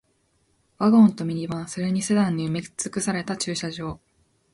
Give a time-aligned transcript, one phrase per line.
[0.79, 3.99] ワゴンとミニバン、それにセダンに埋め尽くされた駐車場